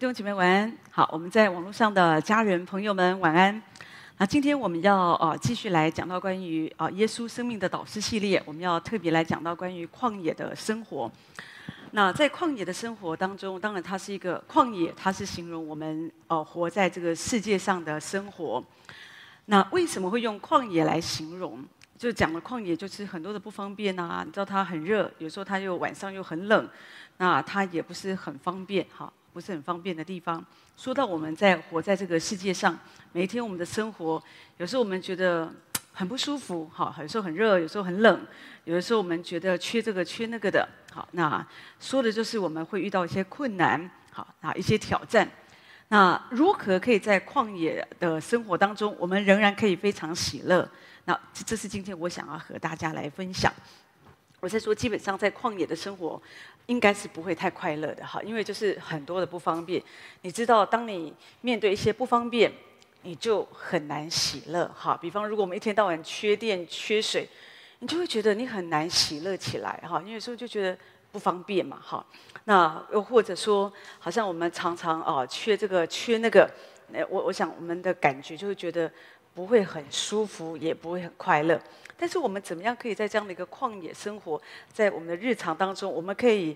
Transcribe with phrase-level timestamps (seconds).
[0.00, 0.74] 弟兄姐妹晚安。
[0.90, 3.62] 好，我们在网络上的家人朋友们晚安。
[4.16, 11.12] 那今天我们要啊继续来讲到关于啊耶稣生命的导师系列，我们要特别来讲到关于旷野的生活。
[11.90, 18.64] 那在旷野的生活当中，当然它是一个旷野，它是形容我们呃活在这个世界上的生活。
[19.44, 21.62] 那为什么会用旷野来形容？
[21.98, 26.66] 就讲了旷野就是很多的不方便啊，你知道它很热，有时候它又晚上又很冷，
[27.18, 29.12] 那它也不是很方便哈。
[29.32, 30.44] 不是很方便的地方。
[30.76, 32.78] 说到我们在活在这个世界上，
[33.12, 34.22] 每一天我们的生活，
[34.58, 35.52] 有时候我们觉得
[35.92, 38.26] 很不舒服，好，有时候很热，有时候很冷，
[38.64, 41.46] 有的时候我们觉得缺这个缺那个的，好，那
[41.78, 45.28] 说的就是我们会遇到一些困难，好，啊，一些挑战。
[45.88, 50.68] 那如何可以在旷野的生活当中，我们仍然可以非常喜乐？
[51.04, 53.52] 那这是今天我想要和大家来分享。
[54.40, 56.20] 我在说，基本上在旷野的生活，
[56.66, 59.82] 应该是不会太快乐的哈，因为就是很多的不方便。
[60.22, 62.50] 你知道，当你面对一些不方便，
[63.02, 64.98] 你就很难喜乐哈。
[65.00, 67.28] 比方，如果我们一天到晚缺电、缺水，
[67.80, 70.00] 你就会觉得你很难喜乐起来哈。
[70.00, 70.76] 因为有时候就觉得
[71.12, 72.04] 不方便嘛哈。
[72.44, 76.50] 那又或者说，好像我们常常啊缺这个缺那个，
[77.10, 78.90] 我我想我们的感觉就会觉得
[79.40, 81.58] 不会很舒服，也不会很快乐。
[81.96, 84.38] 但是我们怎么样可以在这样的一个旷野生活，
[84.70, 86.54] 在我们的日常当中，我们可以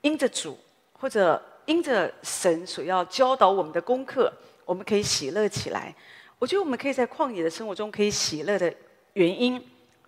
[0.00, 0.58] 因着主，
[0.94, 4.32] 或者因着神所要教导我们的功课，
[4.64, 5.94] 我们可以喜乐起来。
[6.38, 8.74] 我觉得我们可以在旷野的生活中可以喜乐的
[9.12, 9.62] 原因，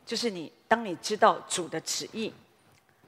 [0.07, 2.33] 就是你当你知道主的旨意，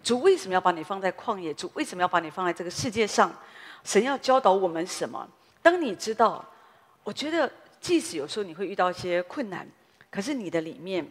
[0.05, 1.55] 主为什么要把你放在旷野？
[1.55, 3.35] 主为什么要把你放在这个世界上？
[3.83, 5.27] 神要教导我们什么？
[5.63, 6.45] 当你知道，
[7.03, 7.51] 我觉得
[7.87, 9.65] 即使有时候你会遇到一些困难，
[10.11, 11.07] 可是你的里面。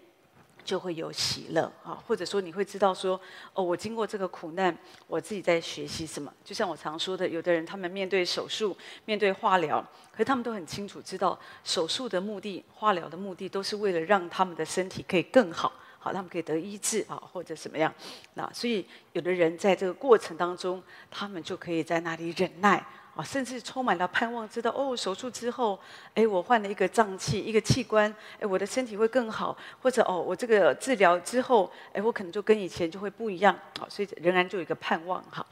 [0.65, 3.21] 就会有喜乐啊，或者说你会知道说，
[3.53, 6.33] 哦，我经过这个苦难，我自己在学习什么。
[6.43, 9.79] 就像我常说的，有的人他们面对手术、面对化疗，
[10.11, 17.93] 可是他们都很清楚知道，手术的目的、化疗的目的，都是为了让他们的身体可以更好，好，他们可以得医治啊，或者什么样。
[18.33, 18.83] 那所以
[19.13, 22.83] 有的人在这个过程当中，他们就可以在那里忍耐。
[23.15, 25.79] 啊，甚至充满了盼望，知道哦，手术之后，
[26.13, 35.45] 哎，我换了一个脏器，一个器官，哎，我的身体会更好，或者哦，我这个治疗之后，哎，我可能就跟以前就会不一样，好，所以仍然就有一个盼望哈。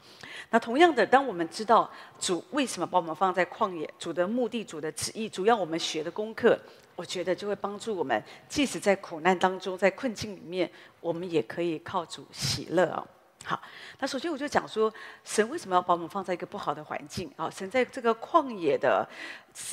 [0.50, 6.58] 那同样的，当我们知道主为什么把我们放在旷野，主的目的，主的旨意，主要我们学的功课，
[6.94, 10.70] 我觉得就会帮助我们，即使在苦难当中，在困境里面，
[11.00, 13.06] 我们也可以靠主喜乐啊。
[13.44, 13.60] 好，
[13.98, 17.50] 那首先我就讲说，神为什么要把我们放在一个不好的环境啊？
[17.50, 19.06] 神在这个旷野的，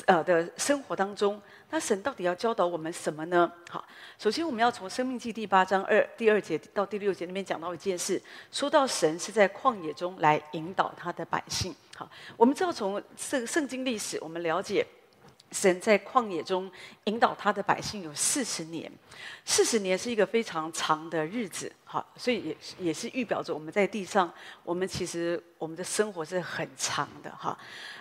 [0.04, 1.40] 呃的生活当中，
[1.70, 3.50] 那神到底要教导我们什么呢？
[3.70, 3.82] 好，
[4.18, 11.74] 首先我们要从《生命记》第八章二第二节到第六节那边讲到一件事，说到神是在旷野中来引导他的百姓。
[11.96, 12.06] 好，
[12.36, 14.86] 我们知道从圣圣经历史，我们了解。
[15.52, 16.70] 神在旷野中
[17.04, 18.90] 引导他的百姓有四十年，
[19.44, 24.32] 四十年是一个非常长的日子，好，所以也也是预表着我们在地上，
[24.64, 27.56] 我们其实我们的生活是很长的哈，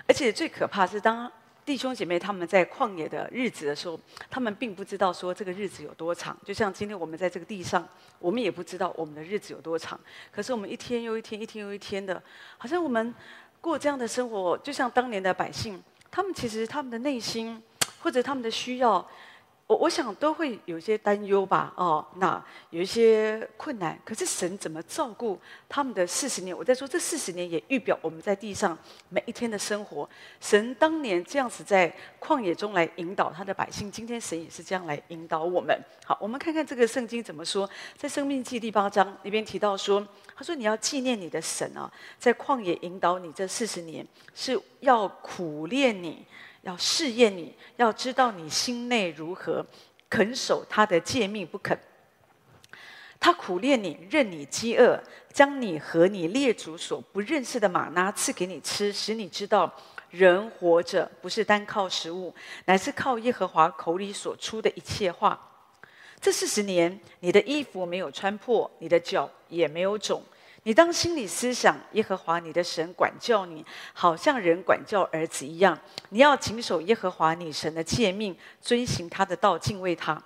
[0.08, 1.30] 而且最可怕是当
[1.66, 7.88] 弟兄姐妹他们在旷野的日子的时候，他们并不知道说这个日子有多长，就像今天我们在这个地上，
[8.18, 10.00] 我们也不知道我们的日子有多长，
[10.32, 12.24] 可是我们一天又一天，一天又一天的，
[12.58, 13.14] 好像我们
[13.60, 15.84] 过这样的生活，就像当年的百姓。
[16.12, 17.64] 他们其实他们的内心，
[18.02, 19.08] 或者他们的需要，
[19.72, 21.72] 我我想都会有些担忧吧。
[21.78, 25.40] 哦，那有一些困难，可是神怎么照顾
[25.70, 26.56] 他们的四十年？
[26.56, 28.78] 我在说这四十年也预表我们在地上
[29.08, 30.10] 每一天的生活。
[30.42, 31.90] 神当年这样子在
[32.20, 35.74] 旷野中来引导他的百姓，今天神也是这样来引导我们。
[36.04, 40.06] 好，我们看看这个圣经怎么说，在《生命记》第八章里边提到说。
[40.34, 46.26] 他说：“你要纪念你的神啊，在旷野引导你这四十年，是要苦练你，
[46.62, 49.66] 要试验你，要知道你心内如何，
[50.10, 51.80] 肯守他的诫命不肯。
[53.20, 55.02] 他苦练你，任你饥饿，
[55.32, 59.72] 将你和你列祖所不认识的马拉赐给你吃，使你知道
[60.10, 62.34] 人活着不是单靠食物，
[62.66, 65.40] 乃是靠耶和华口里所出的一切话。
[66.20, 70.24] 这四十年，你的衣服没有穿破，你的脚也没有肿。”
[70.64, 75.78] 你当心里思想，耶和华你的神管教你，好像人管教儿子一样。
[76.10, 80.22] 你要谨守耶和华你神的诫命，遵行他的道，敬畏他。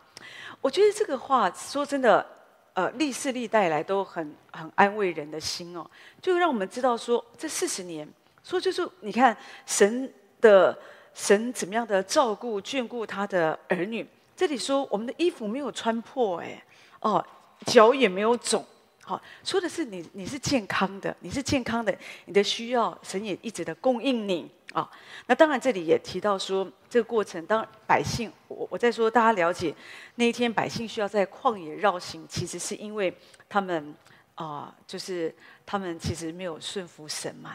[0.60, 2.26] 我觉得这个话说真的，
[2.74, 5.90] 呃，历世历代来都很很安慰人的心哦，
[6.22, 8.06] 就让我们知道说，这四十年，
[8.44, 9.36] 说就是你看
[9.66, 10.78] 神的
[11.14, 14.06] 神怎么样的照顾眷顾他的儿女。
[14.36, 16.62] 这里说我们的衣服没有穿破，哎，
[17.00, 17.26] 哦，
[17.66, 18.66] 脚也没有肿。
[19.07, 24.90] 好，说的是你，你是健康的，你是健康的，你的需要，神也一直的供应你啊。
[25.28, 29.75] 那当然这里也提到说，这个过程当百姓，我我在说大家了解
[30.16, 33.16] 那一天百姓需要在旷野绕行，其实是因为
[33.48, 33.94] 他们
[34.34, 35.34] 啊、就是
[35.66, 37.54] 他们其实没有顺服神嘛，